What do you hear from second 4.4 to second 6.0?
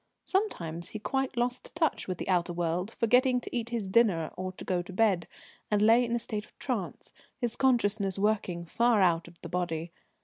go to bed, and